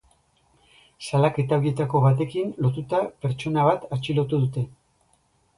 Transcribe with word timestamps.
Salaketa 1.07 1.59
horietako 1.61 2.01
batekin 2.07 2.49
lotuta, 2.67 3.05
pertsona 3.27 3.67
bat 3.71 3.87
atxilotu 3.99 4.45
dute. 4.47 4.69